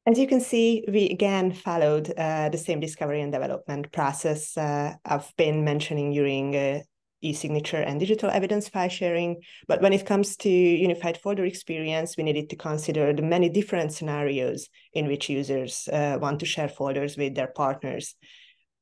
[0.07, 4.95] As you can see, we again followed uh, the same discovery and development process uh,
[5.05, 6.79] I've been mentioning during uh,
[7.21, 9.43] e-signature and digital evidence file sharing.
[9.67, 13.93] But when it comes to unified folder experience, we needed to consider the many different
[13.93, 18.15] scenarios in which users uh, want to share folders with their partners.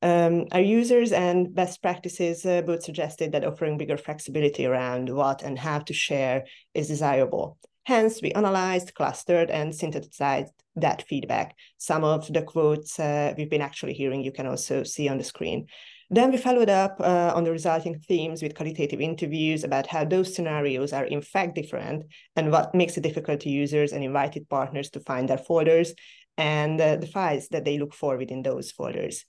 [0.00, 5.42] Um, our users and best practices uh, both suggested that offering bigger flexibility around what
[5.42, 7.58] and how to share is desirable.
[7.84, 11.56] Hence, we analyzed, clustered, and synthesized that feedback.
[11.78, 15.24] Some of the quotes uh, we've been actually hearing, you can also see on the
[15.24, 15.66] screen.
[16.10, 20.34] Then we followed up uh, on the resulting themes with qualitative interviews about how those
[20.34, 24.88] scenarios are in fact different and what makes it difficult to users and invited partners
[24.90, 25.92] to find their folders
[26.38, 29.26] and uh, the files that they look for within those folders.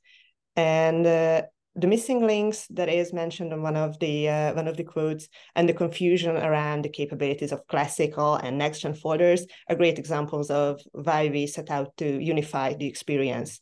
[0.60, 1.44] And uh,
[1.76, 5.30] the missing links that is mentioned in one of the uh, one of the quotes
[5.56, 10.52] and the confusion around the capabilities of classical and next gen folders are great examples
[10.52, 13.62] of why we set out to unify the experience.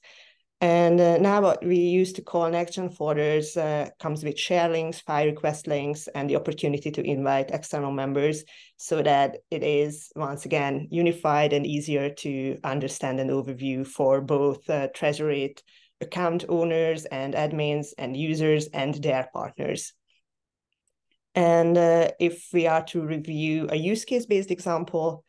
[0.60, 4.68] And uh, now what we used to call next gen folders uh, comes with share
[4.68, 8.44] links, file request links, and the opportunity to invite external members
[8.78, 14.68] so that it is once again unified and easier to understand and overview for both
[14.68, 15.62] uh, Tresorit
[16.02, 19.94] account owners and admins and users and their partners.
[21.36, 25.24] And uh, if we are to review a use case based example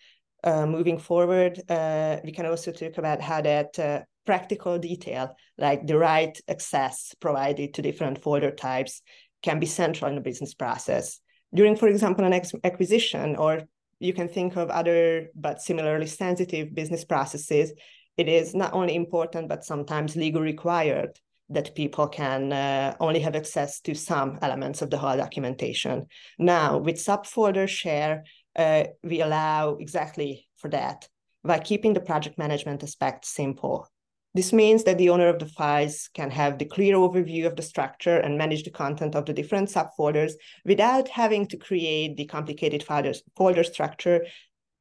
[0.44, 5.86] uh, moving forward, uh, we can also talk about how that uh, practical detail, like
[5.86, 9.02] the right access provided to different folder types,
[9.42, 11.20] can be central in the business process.
[11.54, 13.62] During, for example, an acquisition, or
[14.00, 17.72] you can think of other but similarly sensitive business processes
[18.18, 21.18] it is not only important, but sometimes legal required
[21.50, 26.06] that people can uh, only have access to some elements of the whole documentation.
[26.38, 28.24] Now, with subfolder share,
[28.56, 31.08] uh, we allow exactly for that
[31.44, 33.88] by keeping the project management aspect simple.
[34.34, 37.62] This means that the owner of the files can have the clear overview of the
[37.62, 40.32] structure and manage the content of the different subfolders
[40.66, 44.26] without having to create the complicated folder structure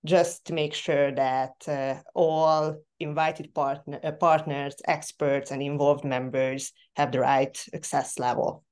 [0.05, 6.71] just to make sure that uh, all invited partner, uh, partners, experts, and involved members
[6.95, 8.63] have the right access level.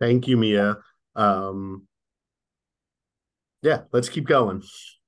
[0.00, 0.78] Thank you, Mia.
[1.14, 1.86] Um,
[3.62, 4.62] yeah, let's keep going.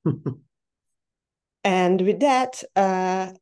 [1.64, 3.32] and with that, uh,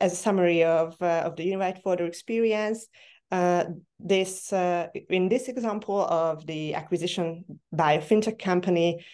[0.00, 2.86] as a summary of, uh, of the Unified Folder experience,
[3.30, 3.64] uh,
[3.98, 9.04] this uh, in this example of the acquisition by a fintech company,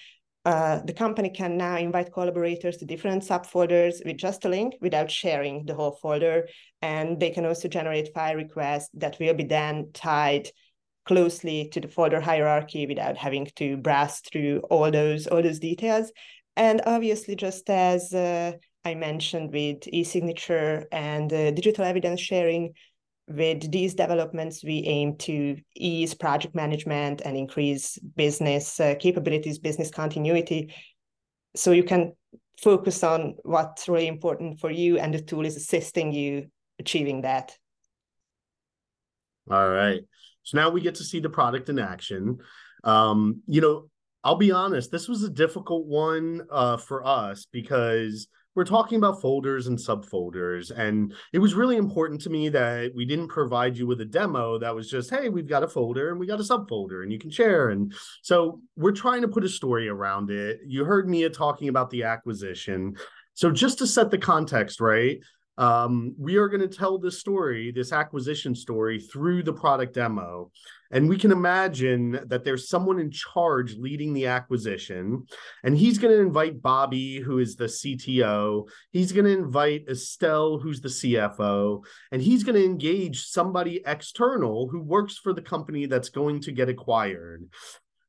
[0.44, 5.10] uh, the company can now invite collaborators to different subfolders with just a link without
[5.10, 6.48] sharing the whole folder.
[6.80, 10.48] And they can also generate file requests that will be then tied
[11.04, 16.10] closely to the folder hierarchy without having to browse through all those all those details.
[16.56, 18.52] And obviously, just as uh,
[18.84, 22.72] I mentioned with e-signature and uh, digital evidence sharing,
[23.30, 29.90] with these developments, we aim to ease project management and increase business uh, capabilities, business
[29.90, 30.74] continuity.
[31.54, 32.12] So you can
[32.60, 37.56] focus on what's really important for you, and the tool is assisting you achieving that.
[39.50, 40.00] All right.
[40.42, 42.38] So now we get to see the product in action.
[42.84, 43.90] Um, you know,
[44.24, 49.20] I'll be honest, this was a difficult one uh, for us because we're talking about
[49.20, 50.70] folders and subfolders.
[50.76, 54.58] And it was really important to me that we didn't provide you with a demo
[54.58, 57.18] that was just, hey, we've got a folder and we got a subfolder and you
[57.18, 57.70] can share.
[57.70, 60.60] And so we're trying to put a story around it.
[60.66, 62.96] You heard Mia talking about the acquisition.
[63.34, 65.20] So just to set the context, right?
[65.60, 70.50] Um, we are going to tell this story, this acquisition story, through the product demo.
[70.90, 75.26] And we can imagine that there's someone in charge leading the acquisition.
[75.62, 78.68] And he's going to invite Bobby, who is the CTO.
[78.90, 81.84] He's going to invite Estelle, who's the CFO.
[82.10, 86.52] And he's going to engage somebody external who works for the company that's going to
[86.52, 87.46] get acquired.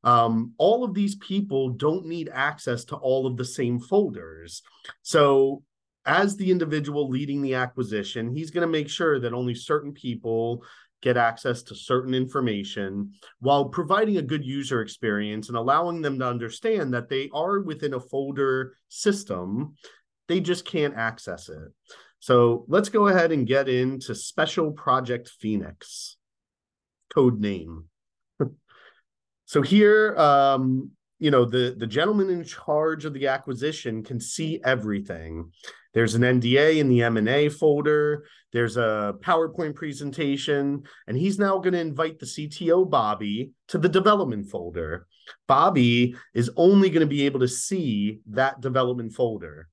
[0.05, 4.63] Um, all of these people don't need access to all of the same folders.
[5.01, 5.63] So
[6.05, 10.63] as the individual leading the acquisition, he's going to make sure that only certain people
[11.01, 16.27] get access to certain information while providing a good user experience and allowing them to
[16.27, 19.75] understand that they are within a folder system.
[20.27, 21.69] They just can't access it.
[22.19, 26.17] So let's go ahead and get into Special Project Phoenix,
[27.13, 27.85] code name.
[29.45, 34.61] so here, um, you know, the, the gentleman in charge of the acquisition can see
[34.63, 35.51] everything.
[35.93, 38.23] There's an NDA in the M&A folder.
[38.53, 43.89] There's a PowerPoint presentation, and he's now going to invite the CTO, Bobby, to the
[43.89, 45.07] development folder.
[45.47, 49.67] Bobby is only going to be able to see that development folder.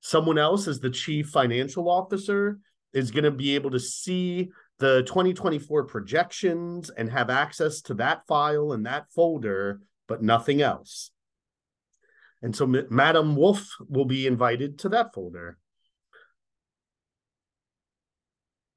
[0.00, 2.58] Someone else, as the chief financial officer,
[2.92, 8.26] is going to be able to see the 2024 projections and have access to that
[8.26, 11.10] file and that folder, but nothing else.
[12.42, 15.58] And so Madam Wolf will be invited to that folder.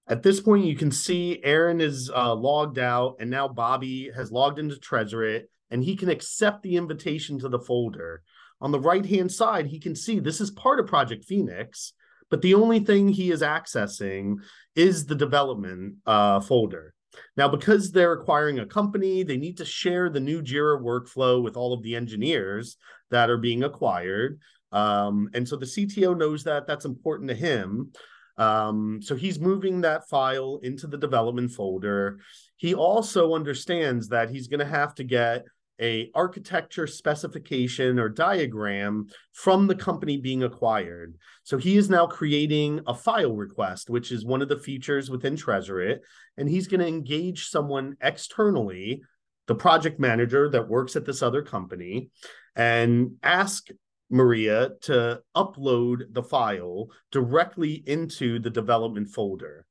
[0.07, 4.31] At this point, you can see Aaron is uh, logged out, and now Bobby has
[4.31, 8.23] logged into Tresorit, and he can accept the invitation to the folder.
[8.59, 11.93] On the right hand side, he can see this is part of Project Phoenix,
[12.31, 14.37] but the only thing he is accessing
[14.75, 16.95] is the development uh, folder.
[17.37, 21.55] Now, because they're acquiring a company, they need to share the new Jira workflow with
[21.55, 22.77] all of the engineers
[23.11, 24.39] that are being acquired.
[24.71, 27.91] Um, and so the CTO knows that that's important to him.
[28.37, 32.19] Um, so he's moving that file into the development folder.
[32.55, 35.45] He also understands that he's going to have to get
[35.81, 41.15] a architecture specification or diagram from the company being acquired.
[41.43, 45.35] So he is now creating a file request, which is one of the features within
[45.35, 45.99] Tresorit,
[46.37, 49.01] and he's going to engage someone externally,
[49.47, 52.09] the project manager that works at this other company,
[52.55, 53.67] and ask
[54.09, 59.65] Maria to upload the file directly into the development folder.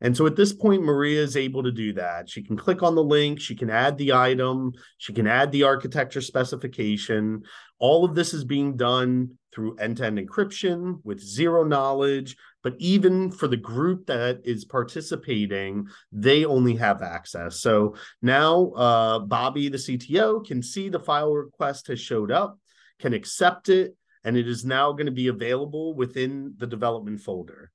[0.00, 2.28] And so at this point, Maria is able to do that.
[2.30, 5.64] She can click on the link, she can add the item, she can add the
[5.64, 7.42] architecture specification.
[7.78, 12.36] All of this is being done through end to end encryption with zero knowledge.
[12.62, 17.60] But even for the group that is participating, they only have access.
[17.60, 22.58] So now uh, Bobby, the CTO, can see the file request has showed up,
[22.98, 27.70] can accept it, and it is now going to be available within the development folder.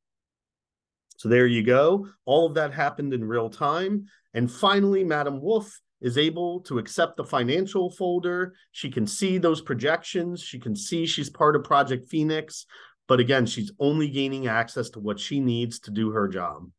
[1.24, 2.10] So there you go.
[2.26, 4.08] All of that happened in real time.
[4.34, 8.56] And finally, Madam Wolf is able to accept the financial folder.
[8.74, 10.44] She can see those projections.
[10.44, 12.66] She can see she's part of Project Phoenix.
[13.08, 16.70] But again, she's only gaining access to what she needs to do her job.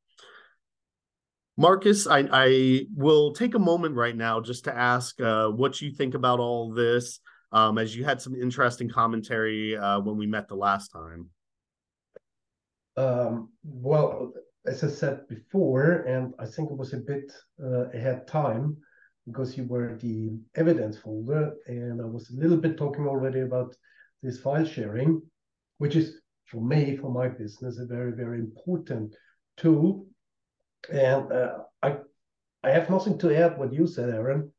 [1.57, 5.91] Marcus, I, I will take a moment right now just to ask uh, what you
[5.91, 7.19] think about all this,
[7.51, 11.31] um, as you had some interesting commentary uh, when we met the last time.
[12.97, 14.33] Um, well,
[14.67, 17.33] as I said before, and I think it was a bit
[17.63, 18.77] uh, ahead time
[19.27, 23.75] because you were the evidence folder, and I was a little bit talking already about
[24.23, 25.23] this file sharing,
[25.79, 29.15] which is for me, for my business, a very, very important
[29.57, 30.07] tool
[30.93, 31.97] and uh, I
[32.63, 34.51] I have nothing to add what you said, Aaron.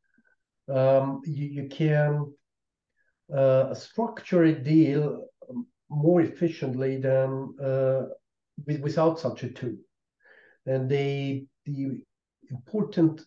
[0.71, 2.33] Um, you, you can
[3.35, 5.27] uh, structure a deal
[5.89, 8.03] more efficiently than uh,
[8.65, 9.77] without such a tool.
[10.65, 12.01] And the the
[12.49, 13.21] important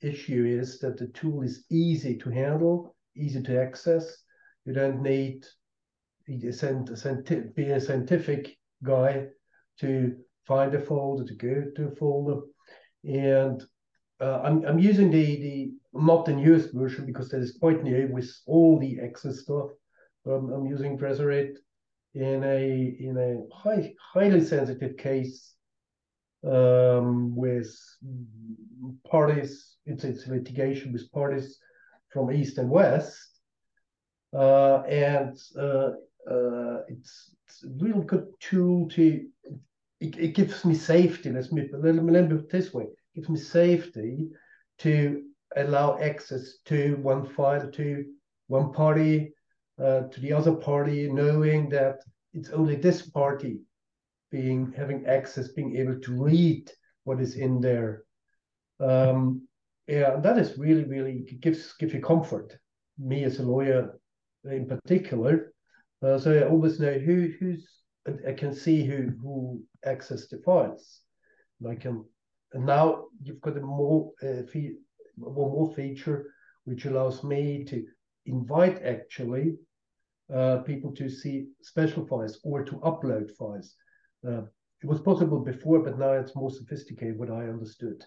[0.00, 4.16] issue is that the tool is easy to handle, easy to access.
[4.64, 5.44] You don't need
[6.26, 9.26] be a scientific guy
[9.80, 10.16] to
[10.46, 12.40] find a folder, to go to a folder.
[13.04, 13.62] And
[14.20, 18.08] uh, I'm, I'm using the, the not the newest version because that is quite new
[18.12, 19.70] with all the access stuff.
[20.26, 21.56] Um, I'm using Tresorit
[22.14, 25.54] in a in a high, highly sensitive case
[26.44, 27.74] um, with
[29.10, 29.76] parties.
[29.86, 31.58] It's, it's litigation with parties
[32.12, 33.16] from east and west,
[34.36, 35.90] uh, and uh,
[36.30, 39.26] uh, it's, it's a real good tool to
[40.00, 41.30] it, it gives me safety.
[41.30, 44.28] Let's me let me, let me put it this way: it gives me safety
[44.78, 45.22] to
[45.56, 48.04] allow access to one file to
[48.46, 49.32] one party
[49.82, 52.00] uh, to the other party, knowing that
[52.34, 53.60] it's only this party
[54.30, 56.70] being having access, being able to read
[57.04, 58.04] what is in there.
[58.78, 59.46] Um,
[59.86, 62.56] yeah, that is really, really gives gives you comfort.
[62.98, 63.98] Me as a lawyer,
[64.44, 65.52] in particular,
[66.02, 67.68] uh, so I always know who who's
[68.26, 71.00] I can see who who access the files.
[71.60, 72.04] And I can
[72.52, 74.76] and now you've got a more uh, fe-
[75.16, 76.32] one more feature
[76.64, 77.84] which allows me to
[78.26, 79.56] invite actually
[80.34, 83.74] uh, people to see special files or to upload files.
[84.26, 84.42] Uh,
[84.82, 87.18] it was possible before, but now it's more sophisticated.
[87.18, 88.02] What I understood.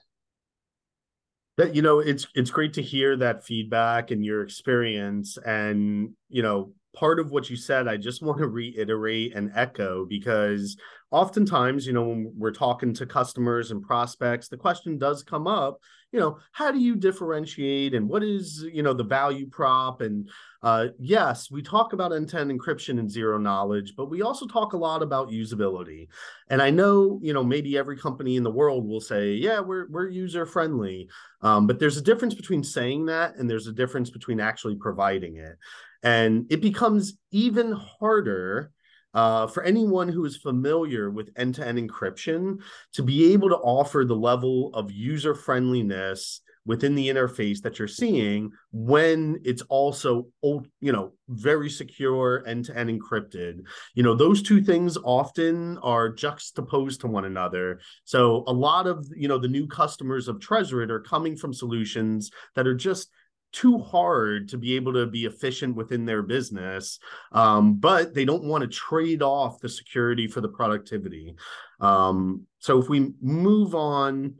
[1.58, 6.42] That you know, it's it's great to hear that feedback and your experience, and you
[6.42, 10.78] know, part of what you said, I just want to reiterate and echo because
[11.12, 15.80] oftentimes, you know, when we're talking to customers and prospects, the question does come up,
[16.14, 20.02] you know, how do you differentiate and what is, you know, the value prop?
[20.02, 20.30] And
[20.62, 24.46] uh, yes, we talk about end to end encryption and zero knowledge, but we also
[24.46, 26.08] talk a lot about usability.
[26.50, 29.90] And I know, you know, maybe every company in the world will say, yeah, we're,
[29.90, 31.10] we're user friendly.
[31.42, 35.38] Um, but there's a difference between saying that and there's a difference between actually providing
[35.38, 35.58] it.
[36.04, 38.72] And it becomes even harder
[39.14, 42.60] uh, for anyone who is familiar with end to end encryption
[42.94, 47.88] to be able to offer the level of user friendliness within the interface that you're
[47.88, 53.60] seeing when it's also you know very secure end to end encrypted.
[53.96, 57.80] You know those two things often are juxtaposed to one another.
[58.06, 62.32] So a lot of you know the new customers of Tresorit are coming from solutions
[62.56, 63.10] that are just
[63.54, 67.00] too hard to be able to be efficient within their business
[67.32, 71.36] um, but they don't want to trade off the security for the productivity.
[71.80, 74.36] Um, so if we move on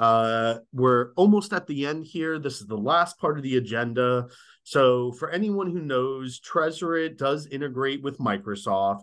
[0.00, 2.38] uh, we're almost at the end here.
[2.38, 4.28] This is the last part of the agenda.
[4.64, 9.02] So for anyone who knows Tresorit does integrate with microsoft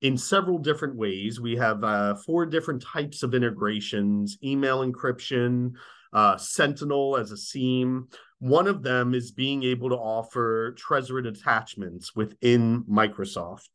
[0.00, 1.40] in several different ways.
[1.40, 5.72] We have uh, four different types of integrations email encryption
[6.12, 8.08] uh, sentinel as a SIEM.
[8.38, 13.68] one of them is being able to offer Tresorit attachments within Microsoft.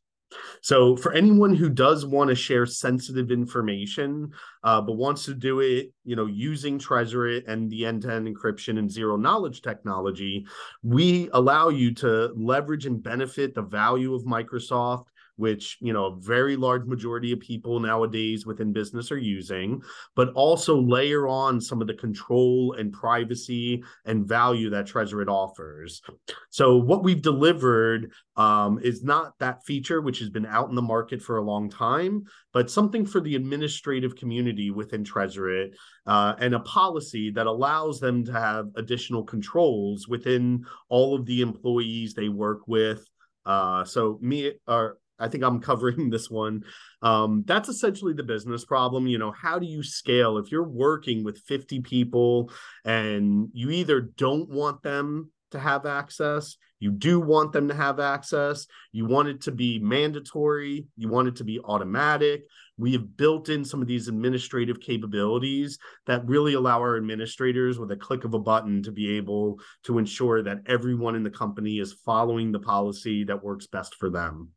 [0.62, 4.32] So, for anyone who does want to share sensitive information,
[4.64, 8.92] uh, but wants to do it, you know, using Tresorit and the end-to-end encryption and
[8.92, 10.46] zero knowledge technology,
[10.84, 15.06] we allow you to leverage and benefit the value of Microsoft
[15.38, 19.82] which you know a very large majority of people nowadays within business are using
[20.16, 26.02] but also layer on some of the control and privacy and value that Tresorit offers.
[26.50, 30.82] So what we've delivered um, is not that feature which has been out in the
[30.82, 32.26] market for a long time
[32.56, 35.72] but something for the administrative community within Tresorit
[36.08, 41.42] uh, and a policy that allows them to have additional controls within all of the
[41.42, 43.06] employees they work with.
[43.46, 46.64] Uh, so me or I think I'm covering this one.
[47.02, 49.08] Um, that's essentially the business problem.
[49.08, 52.52] You know, how do you scale if you're working with 50 people
[52.84, 58.00] and you either don't want them to have access, You do want them to have
[58.00, 58.68] access.
[58.92, 60.88] You want it to be mandatory.
[60.98, 62.44] You want it to be automatic.
[62.78, 67.92] We have built in some of these administrative capabilities that really allow our administrators, with
[67.92, 71.80] a click of a button, to be able to ensure that everyone in the company
[71.80, 74.50] is following the policy that works best for them.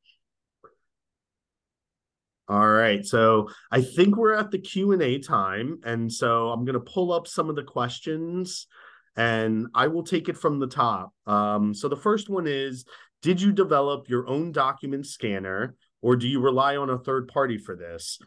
[2.49, 6.64] All right, so I think we're at the Q and A time, and so I'm
[6.64, 8.66] going to pull up some of the questions,
[9.16, 11.12] and I will take it from the top.
[11.26, 12.86] Um, so the first one is:
[13.20, 17.59] Did you develop your own document scanner, or do you rely on a third party
[17.59, 18.18] for this?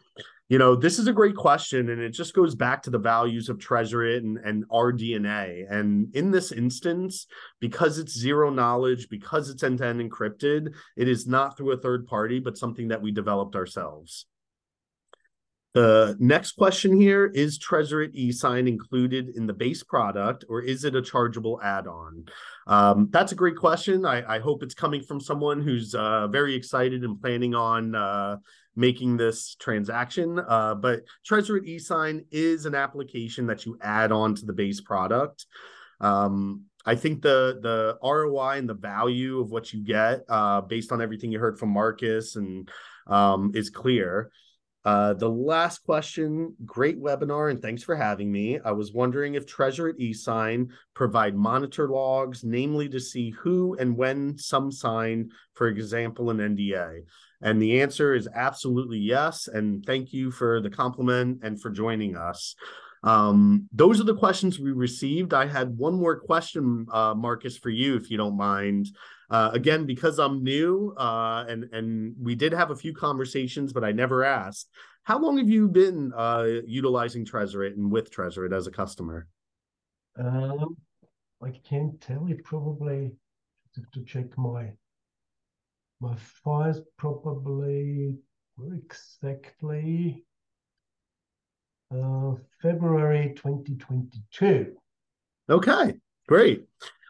[0.52, 3.48] You know, this is a great question, and it just goes back to the values
[3.48, 5.64] of Tresorit and, and our DNA.
[5.70, 7.26] And in this instance,
[7.58, 11.78] because it's zero knowledge, because it's end to end encrypted, it is not through a
[11.78, 14.26] third party, but something that we developed ourselves.
[15.72, 20.84] The next question here is Treasure Tresorit eSign included in the base product, or is
[20.84, 22.26] it a chargeable add on?
[22.66, 24.04] Um, that's a great question.
[24.04, 28.36] I, I, hope it's coming from someone who's uh, very excited and planning on uh,
[28.76, 30.38] making this transaction.
[30.38, 35.46] Uh, but Tresorit eSign is an application that you add on to the base product.
[36.00, 40.90] Um, I think the the ROI and the value of what you get, uh, based
[40.90, 42.68] on everything you heard from Marcus, and
[43.06, 44.30] um, is clear.
[44.84, 48.58] Uh, the last question, great webinar, and thanks for having me.
[48.64, 54.36] I was wondering if Tresorit eSign provide monitor logs, namely to see who and when
[54.38, 57.02] some sign, for example, an NDA.
[57.42, 59.48] And the answer is absolutely yes.
[59.48, 62.54] And thank you for the compliment and for joining us.
[63.04, 65.34] Um, those are the questions we received.
[65.34, 68.88] I had one more question, uh, Marcus, for you, if you don't mind.
[69.28, 73.82] Uh, again, because I'm new, uh, and and we did have a few conversations, but
[73.82, 74.68] I never asked.
[75.04, 79.26] How long have you been uh, utilizing Tresorit and with Tresorit as a customer?
[80.16, 80.76] Um,
[81.42, 82.38] I can't tell you.
[82.44, 83.12] Probably
[83.94, 84.72] to check my
[86.02, 88.16] my files probably
[88.74, 90.24] exactly
[91.94, 94.74] uh, February 2022.
[95.48, 95.94] Okay,
[96.26, 96.64] great.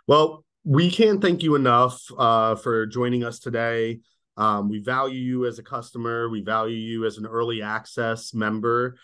[0.07, 4.01] Well, we can't thank you enough uh, for joining us today.
[4.37, 6.29] Um, we value you as a customer.
[6.29, 8.99] We value you as an early access member.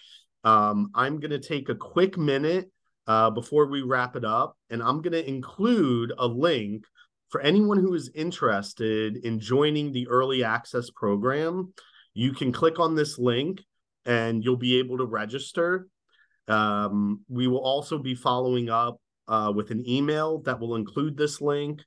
[0.45, 2.71] Um, I'm going to take a quick minute
[3.07, 6.85] uh, before we wrap it up, and I'm going to include a link
[7.29, 11.73] for anyone who is interested in joining the early access program,
[12.15, 13.63] you can click on this link
[14.05, 15.89] and you'll be able to register.
[16.49, 21.41] Um, we will also be following up uh, with an email that will include this
[21.41, 21.83] link.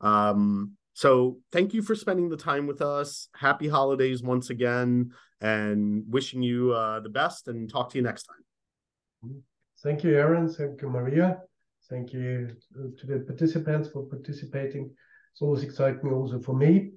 [0.00, 3.28] Um, so thank you for spending the time with us.
[3.34, 7.48] Happy holidays once again, and wishing you uh, the best.
[7.48, 9.42] And talk to you next time.
[9.82, 10.48] Thank you, Aaron.
[10.48, 11.40] Thank you, Maria.
[11.88, 14.90] Thank you uh, to the participants for participating.
[15.32, 16.92] It's always exciting also for me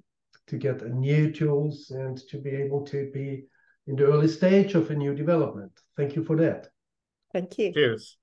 [0.46, 3.44] to get new tools and to be able to be
[3.86, 5.72] in the early stage of a new development.
[5.96, 6.68] Thank you for that.
[7.32, 7.72] Thank you.
[7.72, 8.17] Cheers.